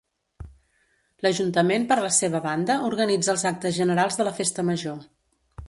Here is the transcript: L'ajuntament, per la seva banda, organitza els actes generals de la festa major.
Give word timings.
L'ajuntament, 1.25 1.85
per 1.91 1.97
la 2.07 2.09
seva 2.17 2.41
banda, 2.47 2.79
organitza 2.89 3.33
els 3.37 3.47
actes 3.53 3.79
generals 3.81 4.21
de 4.23 4.29
la 4.31 4.37
festa 4.43 4.69
major. 4.71 5.09